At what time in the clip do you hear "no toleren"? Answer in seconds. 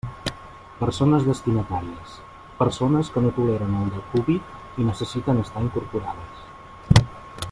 3.25-3.77